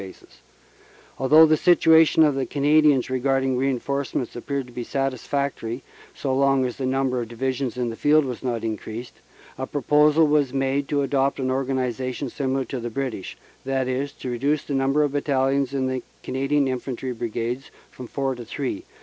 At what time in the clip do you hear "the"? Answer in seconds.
1.45-1.57, 2.33-2.45, 6.77-6.87, 7.91-7.95, 12.79-12.89, 14.63-14.73, 15.85-16.01